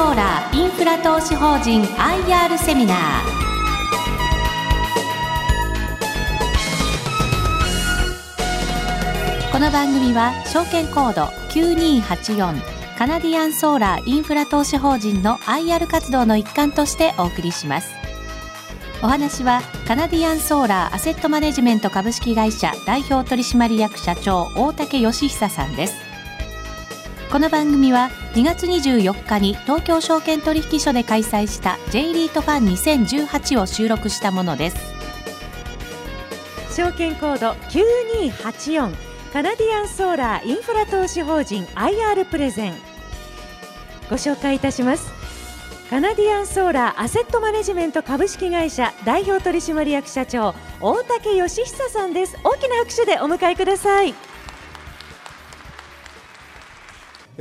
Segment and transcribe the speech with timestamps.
[0.00, 2.96] ソーラーインフラ投資法人 IR セミナー
[9.52, 17.92] この番組は証券コード9284カナディアンソーラーインフラ投資法人の IR 活動の一環としてお送りします
[19.02, 26.09] お話はカナディアンソーラーアセットマネジメント株式会社代表取締役社長大竹義久さんです
[27.30, 34.76] この番組は2月24日に東京証券取引所で開催した J リートファン2018を収録したものです。
[36.74, 38.92] 証券コード9284
[39.32, 42.74] カナディアンソーラーインフラ投資法人 IR プレゼン。
[44.10, 45.12] ご紹介いたします。
[45.88, 52.36] カナディアンソーラーアセットマネジメント株式会社代表取締役社長大竹義久さんです。
[52.42, 54.29] 大きな拍手でお迎えください。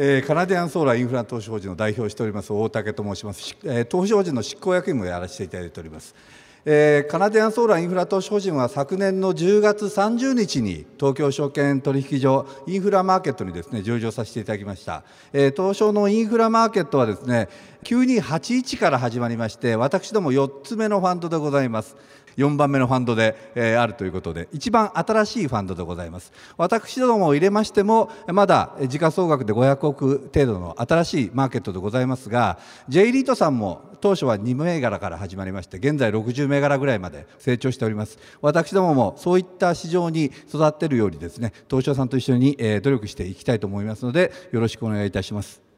[0.02, 6.16] え、カナディアンソーラーインフラ投資法人の代表をしております大竹と申します、えー、投資法人の執行役員もやらせていただいております、
[6.64, 17.50] え、カナディアンソーラーインフラ投資法人は昨年の10月30日に東京証券取引所インフラマーケットにですね上場させていただきました、え、東証のインフラマーケットはですね
[17.84, 21.98] 9281から始まりまして私ども4つ目のファンドでございます。
[22.38, 26.32] 4番目のファンドで、えー、あるということで一番新しいファンドでございます。
[26.58, 38.18] 私どもを入れましてもまだ時価総額で500億程度の新しいマーケットでございますが J リートさんも当初は2銘柄から始まりまして現在60銘柄ぐらいまで成長しております。
[38.42, 45.70] 私どももそういった市場に育っているようにですね東証さんと一緒に、えー、努力していきたいと思いますのでよろしくお願いいたします。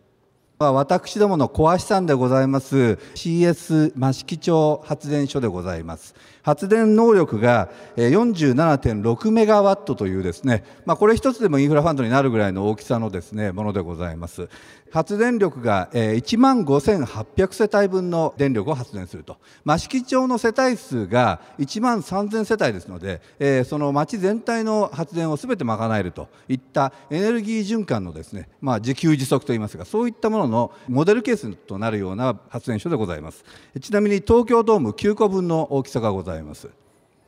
[0.70, 3.00] 私どものコア資産でございます。
[3.16, 6.14] CS 益城町発電所でございます。
[6.44, 14.50] 発電能力が47.6メガワットというですね、まあ、これ一つでもインフラファンドになるぐらいの大きさのですねものでございます。
[14.92, 19.38] 発電力が1万5800世帯分の電力を発電すると。
[19.66, 26.27] 益城町の世帯数が1万3000世帯ですのでその町全体の発電を全て賄えると。
[26.49, 33.45] いったエネルギー循環のですね、まあ、自給自足といいますがそういったもののモデルケースとなるような発電所でございます。
[33.80, 36.30] ちなみに東京ドーム9個分の大きさがございます。
[36.31, 36.80] ざます。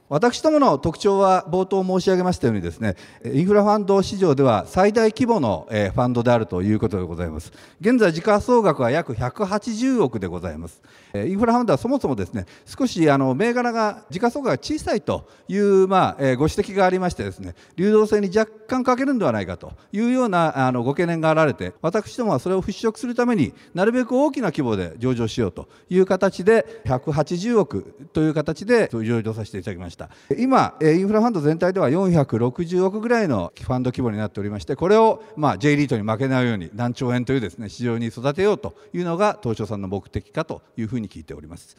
[0.09, 7.51] 私どもの特徴は冒頭申し上げましたようにですねインフラファンド市場では最大規模のファンドであるということでございます。
[7.79, 10.81] 現在時価総額は約180億でございます。
[11.15, 29.92] インフラファンドはそもそもですね少しあの銘柄が時価総額が小さいというまあご指摘がありましてですね流動性に若干欠けるんではないかというようなあのご懸念があられて私どもはそれを払拭するためになるべく大きな規模で上場しようという形で180億という形で上場させていただきました。
[29.93, 41.77] した今インフラファンド全体では460億ぐらいのファンド規模になっておりましてこれをまあ J リートに負けないように何兆円というですね市場に育てようというのが東証さんの目的かというふうに聞いております。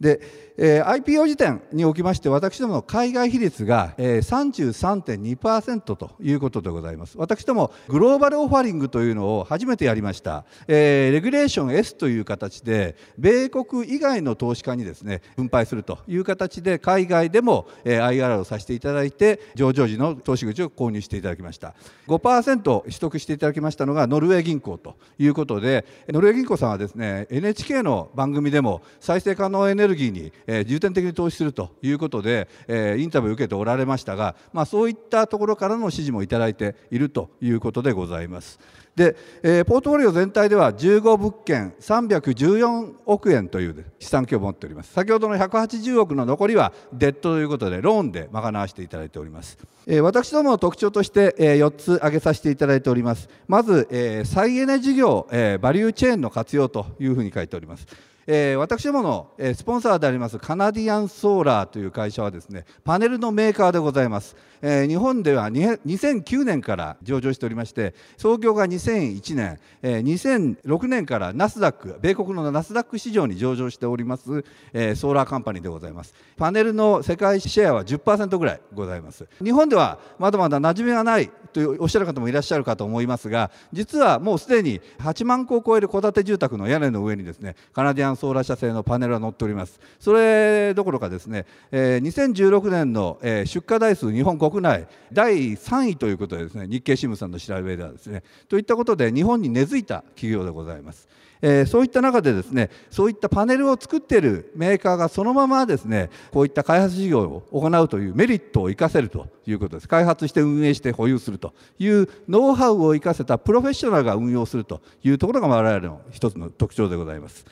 [0.00, 0.20] で、
[0.56, 7.18] えー、IPO 時点におきまして私どもの海外比率が、えー、33.2%ということでございます。
[7.18, 21.74] 私どもグローバルオファリングというのを初めてやりました、えー、レギュレーション S という形で米国以外の投資家にですね分配するという形で海外でも、えー、IR をさせていただいて上場時の投資口を購入していただきました。
[22.08, 38.58] 5%取得していただきましたのがノルウェー銀行ということでノルウェー銀行さんはですね NHK の番組でも再生可能エネネルギーに、えー、重点的に投資するということで、えー、インタビューを受けておられましたが、まあ、そういったところからの指示もいただいているということでございます。
[38.96, 44.92] で、えー、ポートフォリオ全体では15物件314億円という資産規模を持っております。
[44.92, 53.28] 先ほどの180億の残りはデッドということでローンで賄わせていただいております、えー、私どもの特徴として、えー、4つ挙げさせていただいております。
[53.48, 57.86] まず、えー、再エネ事業、えー、バリューチェーンの活用というふうに書いております。
[58.26, 76.14] えー、私どもの、えー、スポンサーでありますカナディアンソーラーという会社はですねパネルのメーカーでございます、えー、日本では2009年から上場しておりまして創業が2001年、えー、2006年からナスダック米国のナスダック市場に上場しております、えー、ソーラーカンパニーでございます。
[76.36, 79.26] パネルの世界シェアは10%ぐらいございます。
[79.42, 89.78] 日本ではまだまだ馴染みがないというおっしゃる方もいらっしゃるかと思いますが実はもうすでに8万戸を超える戸建て住宅の屋根の上にですねカナディアンンソーラー社製のパネルが載っております。
[90.00, 101.08] それどころかですね、えー、2016年の、えー、出荷台数日本国内第3位ということでですね日経新聞さんの調べではですねといったことで日本に根付いた企業でございます。
[101.46, 109.88] えー、そういった中でですねそういったパネルを作っているメーカーがそのままですねこういった開発事業を行うというメリットを生かせるということです。
[109.88, 117.44] 開発して運営して保有するというノウハウを生かせたプロフェッショナルが運用するというところが我々の一つの特徴でございます。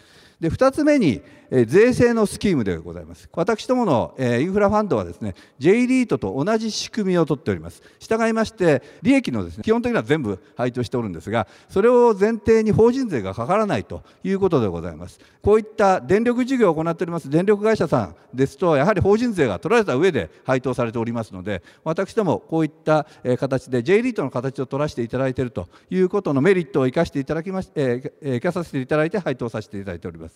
[0.42, 1.22] で2つ目に、
[1.54, 3.28] え税制のスキームでございます。
[3.34, 7.82] 私どもの、えインフラファンドはですね J リートと同じ仕組みをとっております。
[8.00, 15.20] 従いまして利益のですね基本的には全部配当しておるんですがそれを前提に法人税がかからないということでございます。
[15.42, 23.06] こういった電力事業を行っております電力会社さんですとやはり法人税が取られた上で配当されておりますので私どもこういった
[23.38, 30.31] 形で J リートの形を取らせていただいているということのメリットを生かしていただきまし、えー、生かさせていただいて配当させていただいております。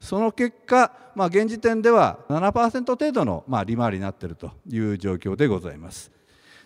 [0.00, 6.10] その結果、まあ、現時点では7%程度の、まあ、利回りになっているという状況でございます。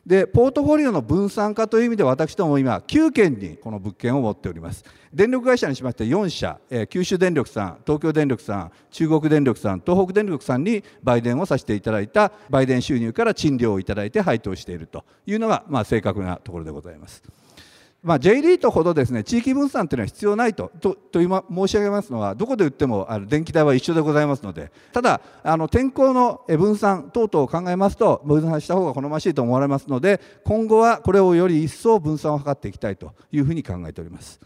[0.06, 4.84] でポートフォリオの分散化という意味で私ども今9件にこの物件を持っております
[5.14, 17.22] 電力会社にしまして4社、えー、九州電力さん東京電力さん中国電力さん東北電力さんに売電をさせていただいた売電収入から賃料をいただいて配当しているというのが、まあ、正確なところでございます。
[18.04, 34.38] まあ、J リートほどですね地域分散というのは必要ないととと今申し上げますのはどこで売ってもあの電気代は一緒でございますのでただあの天候の分散等々を考えますと分散した方が好ましいと思われますので今後はこれをより一層分散を図っていきたいというふうに考えております。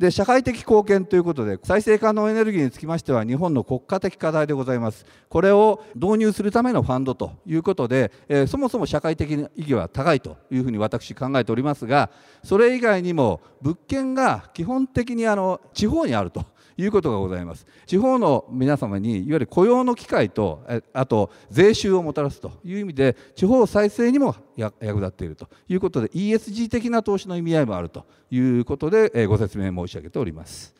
[0.00, 5.04] で社会的貢献ということで再生可能エネルギーにつきましては日本の国家的課題でございます。
[5.28, 12.08] これを導入するためのファンドということで、えー、そもそも社会的意義は高いというふうに私考えておりますが
[12.42, 16.46] それ以外にも物件が基本的にあの地方にあると。
[16.80, 30.79] いうことがございます地方の皆様にいわゆる雇用の機会とあと税収をもたらすという意味で地方再生にも役立っているということで ESG 的な投資の意味合いもあるということでご説明申し上げております。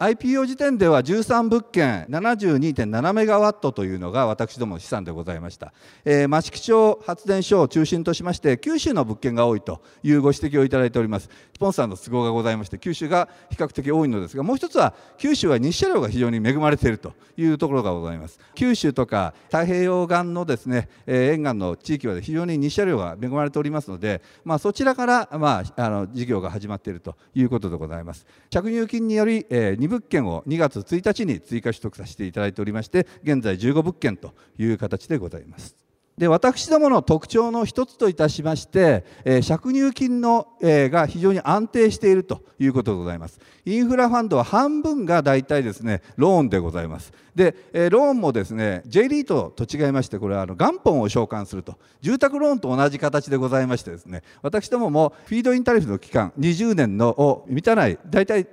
[0.00, 5.74] IPO 時点では13物件72.7メガワットというのが私ども資産でございました、
[6.06, 11.28] えー、益城町発電所を中心としまして九州の物件が多いというご指摘をいただいております。
[11.54, 18.40] スポンサーの都合がございまして九州が比較的多いのですがもう一つは九州は日射量が非常に恵まれているというところがございます。
[18.54, 28.24] 九州とか太平洋岸のですね、えー、沿岸の地域は非常に日射量が恵まれておりますので、まあ、そちらから、まあ、あの事業が始まっているということでございます。
[28.48, 35.76] 着入金により、えー物件を2月1日に追加取得させていただいておりまして現在15物件という形でございます。
[36.20, 43.40] で私どもの特徴の一つといたしまして、えー、借入金の、えー、が非常に安定しているということでございます。
[43.64, 47.14] インフラファンドは半分が大体ですねローンでございます。
[47.34, 51.78] で、えー、ローンもですね J リートと違いましてこれはあの元本を償還すると。
[52.02, 58.46] 住宅ローンと同じ形でございましてですね私どももフィードインタリフの期間20年のを満たない大体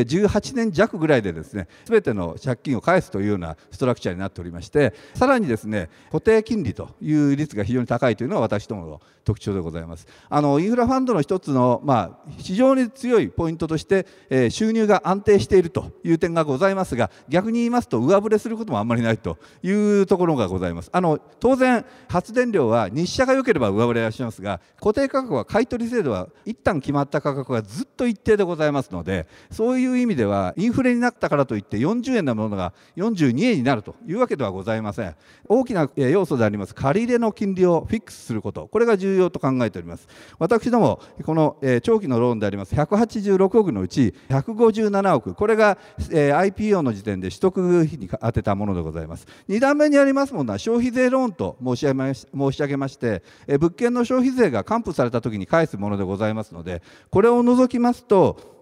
[0.00, 10.06] 18年弱ぐらいでですね全ての借金を返すというようなストラクチャーになっておりましてさらにですね固定金利という率が非常に高いというのは私どもの特徴でございます。
[10.28, 20.90] あのインフラファンドの一つの、まあ、非常に強いポイントとして、えー、収入が安定しているという点がございますが逆に言いますと上振れすることもあんまりないというところがございます。
[20.92, 35.14] あの当然発電量は日射が良ければ上振れはしますが固定価格は買取制度は一旦決まった価格がずっと一定でございますのでそういう意味ではインフレになったからといって40円のものが42円になるというわけではございません。
[35.46, 38.68] 大きな要素であります借り入れの金利をフィックスすること。
[38.68, 40.08] これが重要と考えております。
[40.38, 49.26] 私どもこの長期のローンであります186億のうち157億これが IPO の時点で取得費に充てたものでございます。
[49.48, 58.52] 2段目にありますものは消費税ローンと申し上げまして物件の消費税が還付された時に返すものでございますのでこれを除きますと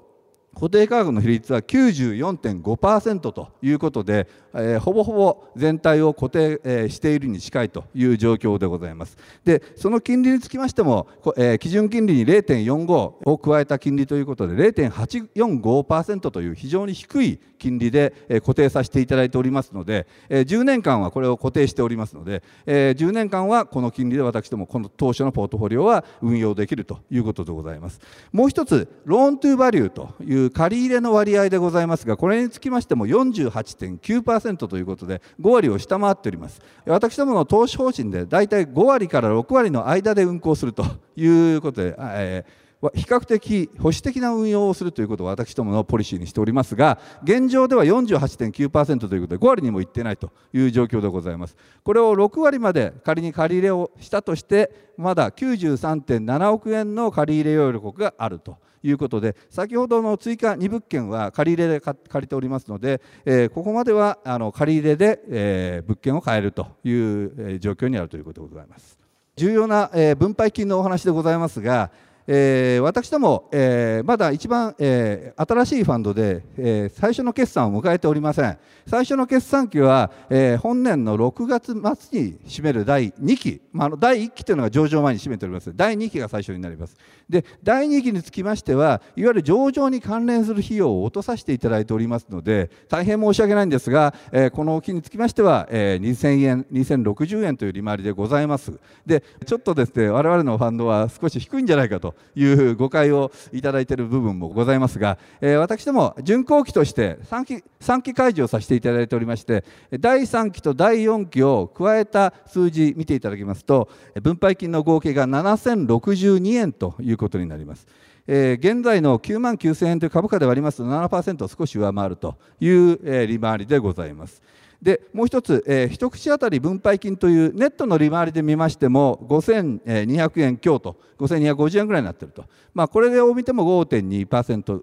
[0.55, 9.17] 固定価格の比率は94.5%ということで、えー、ほぼほぼ全体を固定、えー、しているに近いという状況でございます。
[9.45, 28.01] でその金利につきましても、えー、基準金利に0.45を加えた金利ということで0.845%という非常に低い金利で、え、固定させていただいておりますので、え、10年間はこれを固定しておりますので、え、10年間はこの金利で私どもこの当初のポートフォリオは運用できるということでございます。
[28.33, 36.61] もう一つローントゥーバリューといういう借り入れの割合でございますがこれにつきましても48.9%ということで5割を下回っております。
[36.87, 40.85] 私どもの投資方針で大体5割から6割の間で運行すると
[41.17, 51.57] いうことで、えー比較的保守的な運用をするということを私どものポリシーにしておりますが現状では48.9%ということで5割にもいってないという状況でございます。
[51.83, 68.99] これを6割まで仮に借り入れをしたとしてまだ93.7億円の借り入れ余力があるということで先ほどの追加2物件は借り入れで借りておりますので、えー、ここまではあの借り入れで、えー、物件を買えるという、状況にあるということでございます。
[69.37, 71.91] 重要な、分配金のお話でございますが
[72.33, 78.57] えー、私ども、えー、まだ一番、えー、新しいファンドで、えー、最初の決算を迎えておりません。
[78.87, 85.73] 最初の決算期は、えー、本年の6月末に占める第2期、まあ、の第1期というのが上場前に占めております。
[85.75, 86.97] 第2期が最初になります。
[87.29, 98.73] で第2期につきましてはいわゆる上場に関連する費用を落とさせていただいておりますので大変申し訳ないんですが、えー、この期につきましては、えー、2000円2060円という利回りでございます。
[99.05, 109.65] でちょっとですね我々のファンドは少し低いんじゃないかという誤解をいただいている部分もございますが、えー、私ども巡航期として3期 ,3 期解除をさせていただいておりまして
[109.99, 113.89] 第3期と第4期を加えた数字見ていただきますと
[114.23, 117.87] 分配金の合計が7062円ということになります。
[118.27, 124.41] え、現在の9万9000円という株価で割りますと7%を少し上回るという、え、利回りでございます。
[124.83, 134.83] でもう一つ、えー、一口当たり分配金というネットの利回りで見ましても5200円強と5250円ぐらいになっていると、まあ、これを見ても5.2%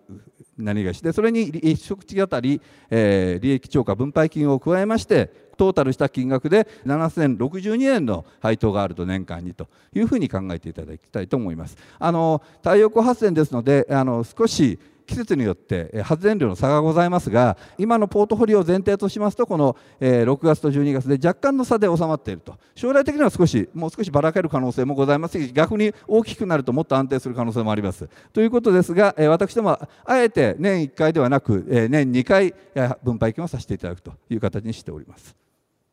[0.57, 11.77] 何がしてそれに一口当たり、えー、利益超過分配金を加えましてトータルした金額で7062円の配当があると年間にというふうに考えていただきたいと思います。
[11.97, 32.53] あの太陽光発電ですのであの少し季節によって発電量の差がございますが今のポートフォリオを前提としますとこの6月と12月で若干の差で収まっていると将来的には少しもう少しばらける可能性もございますし逆に大きくなるともっと安定する可能性もありますということですが私どもあえて年1回ではなく年2回
[33.01, 35.46] 分配金をさせていただくという形にしております。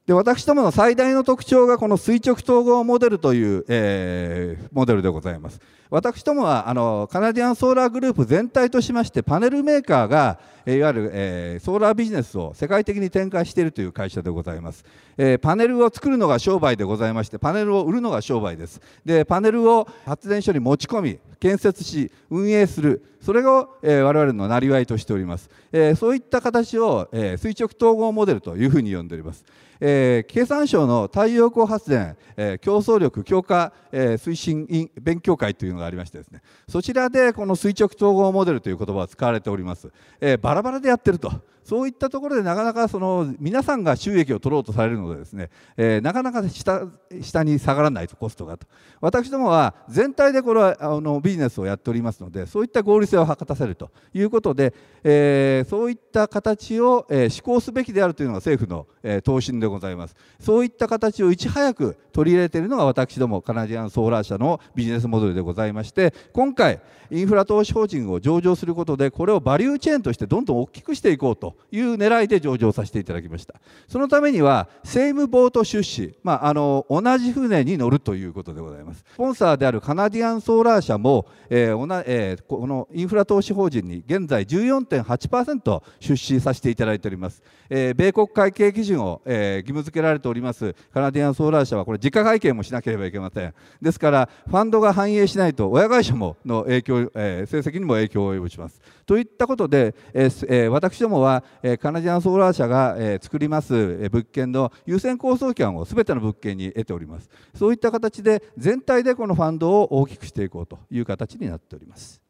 [0.07, 5.59] で私どもの最大の特徴がこの垂直統合モデルという、えー、モデルでございます。
[5.89, 14.85] 私どもはあのカナディアンソーラーグループ全体としましてパネルメーカーがいわゆる、えー、ソーラービジネスを世界的に展開しているという会社でございます、
[15.17, 18.81] えー、パネルを作るのが商売でございましてパネルを売るのが商売です。
[19.05, 23.05] でパネルを発電所に持ち込み建設し運営する。
[23.21, 29.47] それを、えー、我々のなりわいとしております、えー、そういった形を、えー、垂直統合モデルというふうに呼んでおります。
[29.87, 36.41] えー、経産省の太陽光発電、えー、競争力強化、えー、推進員勉強会というのがありましてですね。
[36.67, 41.31] そちらでこの垂直統合モデルという言葉が使われております、えー、バラバラでやってると。
[41.65, 46.87] そういったところでなかなかその皆さんが収益を取ろうとされるのでですね、えー、なかなか下
[47.21, 48.67] 下に下がらないとコストがと。
[49.01, 53.91] 私どもは全体でこれはあのビジネスをやっておりますのでそういった合理性を図らせると。
[54.13, 60.15] いうことで、えー、そういった形を、えー、施行すべきであるというのが政府の、えー、答申でございます。
[60.39, 66.81] そういった形をいち早く取り入れているのが私どもカナディアンソーラー社のビジネスモデルでございまして今回
[67.11, 71.54] インフラ投資法人を上場することでこれをバリューチェーンとしてどんどん大きくしていこうと。
[71.71, 73.55] いう狙いで上場させていただきました。
[73.89, 79.05] そのためにはセームボート出資、まあ、あの同じ船に乗るということでございます。
[79.13, 93.55] スポンサーであるカナディアンソーラー社も、えーおなえー、このインフラ投資法人に現在14.8%出資させていただいております、えー、米国会計基準を、えー、義務付けられておりますカナディアンソーラー社はこれ自家会計もしなければいけません。
[93.81, 98.81] ですからファンドが反映しないと親会社もの影響、えー、成績にも影響を及ぼします。
[99.07, 107.29] といったことで、えー、私どもは、え、カナディアンソーラー社が、え、作ります物件の優先構想権をすべての物件に得ております。
[107.55, 112.21] そういった形で全体でこのファンドを大きくしていこうという形になっております。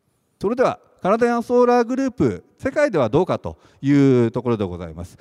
[0.40, 3.92] それではカナディアンソーラーグループ世界ではどうかとい
[4.26, 5.18] うところでございます。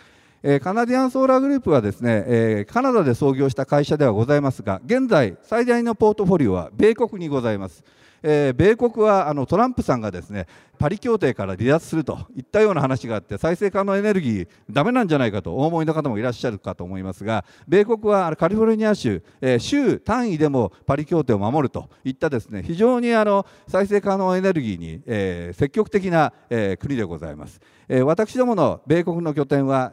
[0.61, 7.83] カナディアンソーラーグループはですねカナダで創業した会社ではございますが現在最大のポートフォリオは米国にございます。
[8.25, 10.47] え、米国はあのトランプさんがですね
[10.83, 27.61] パリ協定から離脱するといったような話があって再生可能エネルギーだめなんじゃないかとお思いの方もいらっしゃるかと思いますが米国はカリフォルニア州、えー、州単位でもパリ協定を守るといったですね非常にあの再生可能エネルギーに、えー、積極的な、えー、国でございます。
[27.89, 29.91] 私どもの米国の拠点は、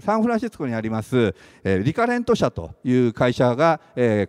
[0.00, 1.34] サンフランシスコにあります、
[1.64, 3.80] リカレント社という会社が、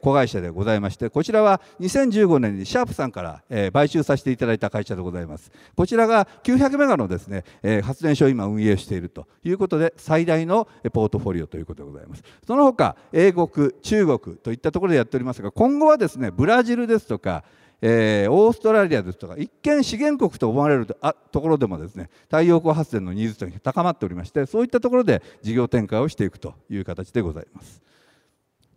[0.01, 17.43] 子会社でございましてこちらは2015年にシャープさんから、買収させていただいた会社でございますこちちらが900メガのですね、えー、発電所を今運営しているということで最大のポートフォリオということでございますその他英国中国といったところでやっておりますが今後はですねブラジルですとか
[17.85, 27.81] えー、オーストラリアですとか一見資源国と思われるとあところでもですね太陽光発電のニーズというのが高まっておりましてそういったところで事業展開をしていくという形でございます。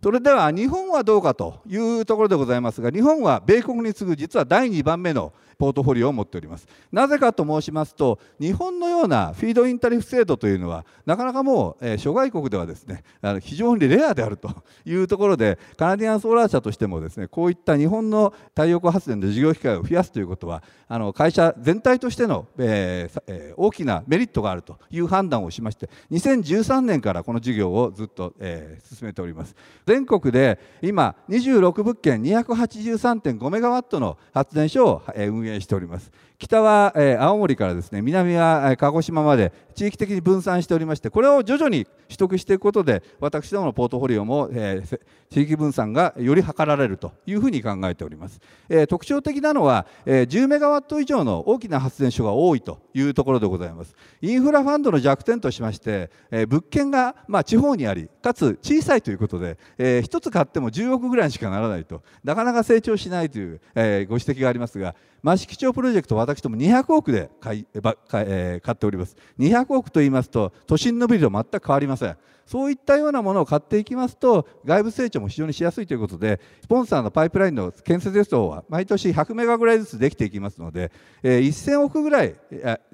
[0.07, 6.67] それでは日本はどうかというところでございますが日本は米国に次ぐ実は第2番目のポートフォリオを持っております。
[6.91, 14.51] なぜかと申しますと日本のようなフィードインタリフ制度というのはなかなかもう、えー、諸外国ではですねあの非常にレアであると
[14.85, 29.55] いうところでカナディアンソーラー社としてもですねこういった日本の太陽光発電の事業機会を増やすということはあの会社全体としての、えーえー、大きなメリットがあるという判断をしまして2013年からこの事業をずっと、えー、進めております。
[29.97, 36.11] 全国で今26物件283.5メガワットの発電所を運営しております。
[36.39, 44.83] 北は、え青森からですね南は、え鹿児島まで地域的に分散しておりましてこれを徐々に取得していくことで私どものポートフォリオも、え、
[45.31, 48.39] 地域分散がより図られるというふうに考えております、
[48.69, 53.95] え、特徴的なのは、え、10メガワット以上の大きな発電所が多いというところでございます。
[54.21, 67.65] インフラファンドの弱点としまして、え、物件が、ま、地方にありかつ小さいということで、え、1つ買っても10億ぐらいしかならないとなかなか成長しないという、え、ご指摘がありますが益城町プロジェクト私ども200億で買い
[68.09, 80.91] 買,、え、買っております200億と言いますと都心のビルと全く変わりませんそういったようなものを買っていきますと外部成長も非常にしやすいということでスポンサーのパイプラインの建設予想は毎年100メガぐらいずつできていきますので、
[81.23, 82.35] え、1000億ぐらい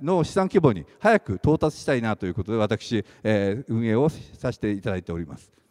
[0.02, 5.63] の資産規模に早く到達したいなということで私、え、運営をさせていただいております。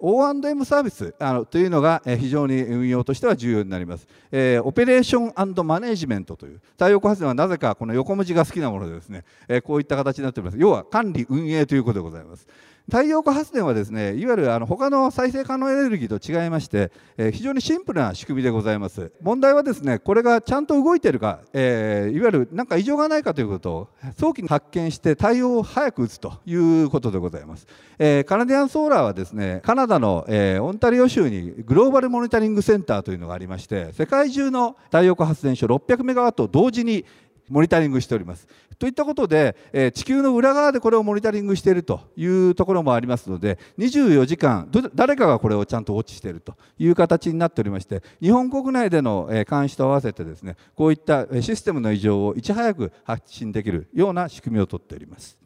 [0.00, 10.58] O&M サービスあのというのが非常に運用としては重要になります、えー、オペレーションマネジメントという太陽光発電はなぜかこの横文字が好きなものでですね、えー、こういった形になっております。
[10.58, 12.46] 要は管理運営ということでございます。
[12.90, 19.12] 太陽光発電はですねいわゆるあの他の再生可能エネルギーと違いまして、え、非常にシンプルな仕組みでございます。
[19.20, 27.66] 問題はですねこれがちゃんと動いてるか、え、いわゆる何か異常がないかということを早期に発見して対応を早く打つということでございます、
[27.98, 37.04] えー、カナディアンソーラーはですねカナダの、え、オンタリオ州にグローバルモニタリングセンターというのがありまして世界中の太陽光発電所600メガワットを同時に
[37.48, 38.46] モニタリングしております。
[38.78, 55.36] といったことで、え地球の裏側でこれをモニタリングしているというところもありますので24時間誰かがこれをちゃんとウォッチしているという形になっておりまして日本国内での監視と合わせてですねこういったシステムの異常をいち早く発信できるような仕組みをとっております。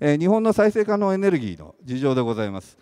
[0.00, 2.76] 日本の再生可能エネルギーの事情でございます。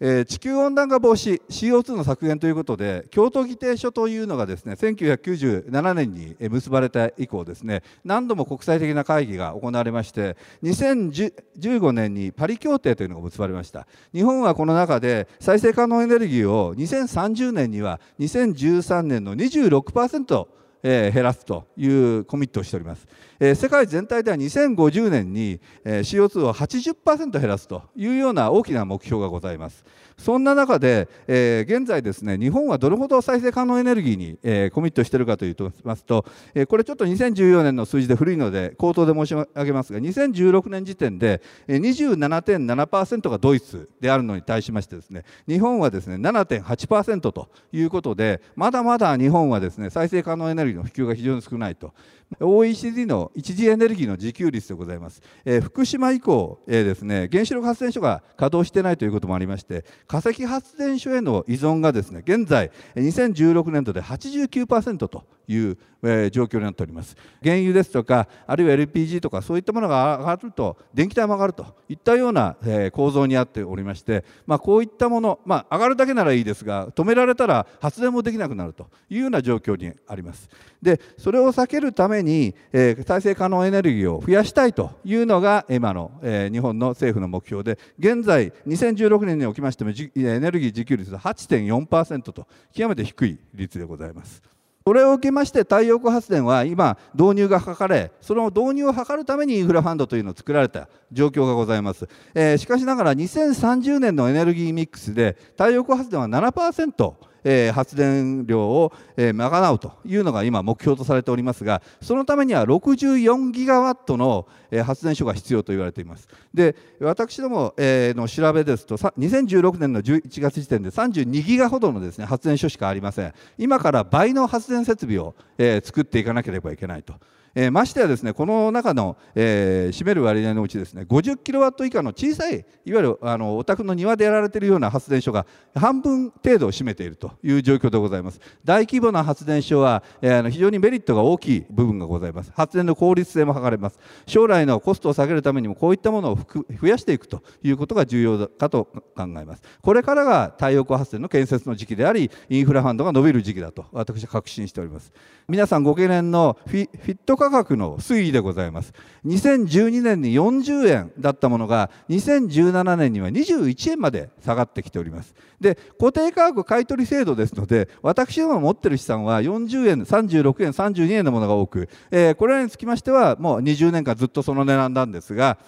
[0.00, 13.86] えー、地球温暖化防止 CO2 の削減ということで京都議定書というのがですね1997年に結ばれた以降ですね何度も国際的な会議が行われまして2015年にパリ協定というのが結ばれました。
[14.12, 20.46] 日本はこの中で再生可能エネルギーを2030年には2013年の26%
[20.84, 23.06] え減らすというコミットをしております、
[23.46, 29.84] え世界全体では2050年に、え CO2 を80%減らすというような大きな目標がございます。
[30.16, 51.92] そんな中で、え、現在ですね日本はどれほど再生可能エネルギーに、え、コミットしているかといいますと、え、これちょっと2014年の数字で古いので口頭で申し上げますが2016年時点で、え、27.7%がドイツであるのに対しましてですね日本はですね7.8%ということでまだまだ日本はですね再生可能エネルギーの普及が非常に少ないと。
[52.40, 80.48] OECD の一次エネルギーの自給率でございます、えー、福島以降、えー、ですね原子力発電所が稼働してないということもありまして化石発電所への依存がですね現在2016年度で89%という、え、状況になっております原油ですとかあるいは LPG とかそういったものが上がると電気代も上がるといったような、え、構造にあっておりまして、まあ、こういったもの、まあ、上がるだけならいいですが止められたら発電もできなくなるというような状況にあります
[80.82, 89.94] でそれを避けるために、えー、再生可能エネルギーを増やしたいというのが今の、えー、日本の政府の目標で現在2016年におきましてもエ
[90.40, 94.53] ネルギー自給率は8.4%と極めて低い率でございます。
[94.86, 107.14] これを受けまして太陽光発電は今導入が図れその導入を図るためにインフラファンドというのを作られた状況がございます、えー、しかしながら2030年のエネルギーミックスで太陽光発電は7%、
[107.44, 116.28] えー、発電量を、えー、賄うというのが今目標とされておりますがそのためには64ギガワットの、えー、発電所が必要と言われています。
[116.52, 123.34] で私ども、えー、の調べですと2016年の11月時点で32ギガほどのですね発電所しかありません。
[123.58, 127.14] 今から倍の発電設備を、えー、作っていかなければいけないと。
[127.54, 138.40] えー、ましてやですねこの中の、えー、占める割合のうちですね50キロワット以下の小さいいわゆるあのお宅の庭でやられているような発電所が半分程度を占めているという状況でございます。
[138.64, 142.52] 大規模な発電所は、えー、非常にメリットが大きい部分がございます。
[142.54, 143.98] 発電の効率性も図れます。
[144.26, 148.84] 将来のコストを下げるためにもこういったものを増やしていくということが重要かと
[149.16, 149.62] 考えます。
[149.82, 155.12] これからが太陽光発電の建設の時期でありインフラファンドが伸びる時期だと私は確信しております。
[155.48, 158.92] 皆さんご懸念のフィット価格の推移でございます。
[159.26, 165.34] 2012年に40円だったものが2017年には21円まで下がってきております。
[165.60, 175.58] で固定価格買取制度ですので私ども持ってる資産は40円36円32円のものが多く、えー、これらにつきましてはもう20年間ずっとその値段なんですが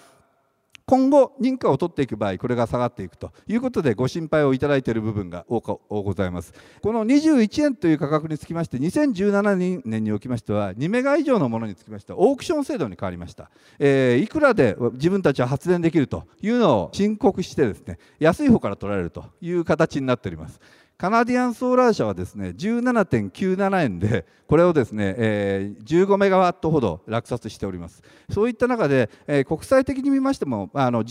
[0.89, 6.53] 今後認可を取っていく場合これが下がっていくということでご心配をいただいている部分が多くございます。
[6.81, 20.61] この21円という価格につきまして2017年におきましては2メガ以上のものにつきましてはオークション制度に変わりました、えー、いくらで自分たちは発電できるというのを申告してですね安い方から取られるという形になっております。
[20.97, 28.01] カナディアンソーラー社はですね17.97円でこれをですね、え、15メガワットほど落札しております。
[28.31, 31.03] そういった中で、え、国際的に見ましてもあの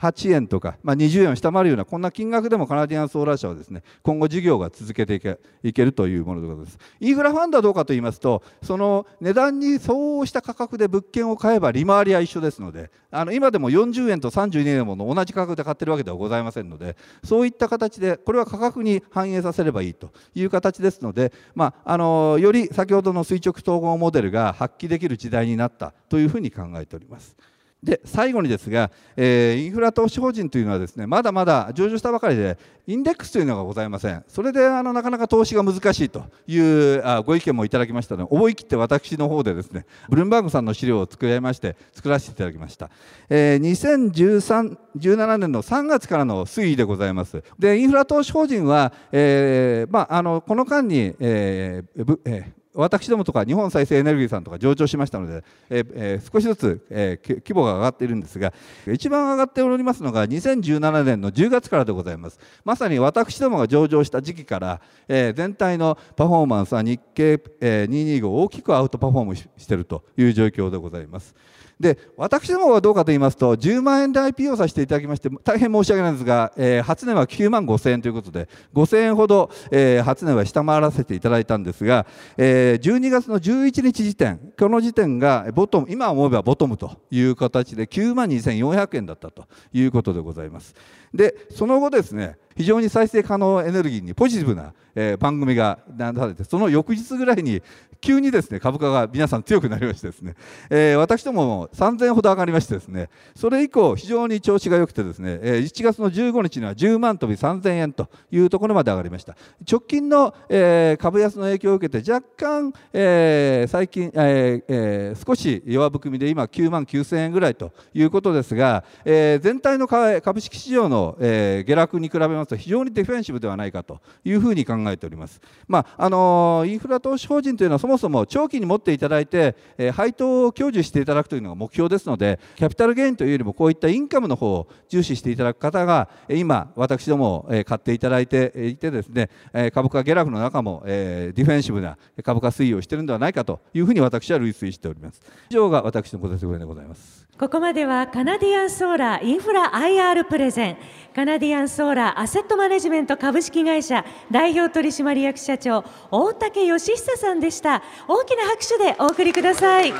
[0.00, 27.36] 8円とか、まあ、20円を下回るようなこんな金額でもカナディアンソーラー社はですね今後事業が続けていけいけるというものでございますインフラファンドはどうかと言いますとその値段に相応した価格で物件を買えば利回りは一緒ですのであの今でも40円と32円もの同じ価格で買ってるわけではございませんのでそういった形でこれは価格に反映させればいいという形ですので、まあ、あのより先ほどの垂直統合モデルが発揮できる時代になったというふうに考えております。
[27.82, 34.24] で最後にですが、えー、インフラ投資法人というのはですねまだまだ上場したばかりでインデックスというのがございません。
[34.28, 42.90] それであのなかなか投資が難しいというあご意見もいただきましたので思い切って私の方でですねブルームバーグさんの資料を作りまして作らせていただきました、
[43.28, 47.42] えー、2017年の3月からの推移でございます。
[47.58, 58.52] でインフラ投資法人は、えーまあ、あのこの間に、えーえー私どもとか日本再生エネルギーさんとか上場しましたので、ええ、少しずつ、え、規模が上がっているんですが
[58.86, 71.34] 一番上がっておりますのが2017年の10月からでございますまさに私どもが上場した時期から、え、全体のパフォーマンスは日経、えー、225を大きくアウトパフォームしているという状況でございます。
[71.80, 90.74] で私どもはどうかと言いますと10万円で IPO させていただきまして大変申し訳ないんですが、えー、初値は9万5000円ということで5000円ほど、えー、初値は下回らせていただいたんですが、えー、12月の11日時点この時点がボトム今思えばボトムという形で9万2400円だったということでございます。
[91.14, 97.62] でその後ですね非常に再生可能エネルギーにポジティブな、えー、番組が出されてその翌日ぐらいに
[98.00, 100.34] 急にですね株価が皆さん強くなりましてですね、
[100.68, 109.36] えー、私ども3000円ほど上がりましてですねそれ以降非常に調子が良くてですね、えー、1月の15日には10万飛び3000円というところまで上がりました。
[109.70, 125.40] 直近の、えー、株安の影響を受けて若干、えー、最近、えーえー、少し弱含みで今9万9000円ぐらいということですが、えー、全体の株式市場の、えー、下落に比べますと非常にディフェンシブではないかというふうに考えております。
[125.66, 139.30] まああのインフラ投資法人というのはそもそも長期に持っていただいて、え配当を享受していただくというのが目標ですのでキャピタルゲインというよりもこういったインカムの方を重視していただく方が今私ども買っていただいていてですね
[139.72, 145.20] 株価下落の中もディフェンシブな株価推移をしているのではないかというふうに私は類推しております。
[145.50, 147.30] 以上が私のご説明でございます。
[147.38, 150.76] ここまではカナディアンソーラーインフラ IR プレゼン。
[151.14, 157.82] カナディアンソーラーアセットマネジメント株式会社代表取締役社長大竹義久さんでした。
[158.06, 159.92] 大きな拍手でお送りください。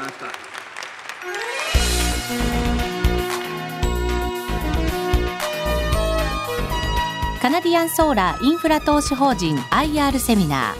[7.42, 10.74] カナディアンソーラーインフラ投資法人 IR セミナ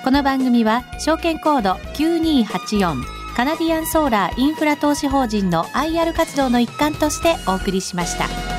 [0.00, 0.04] ー。
[0.04, 3.02] この番組は証券コード9284
[3.36, 8.53] カナディアンソーラーインフラ投資法人の IR 活動の一環としてお送りしました。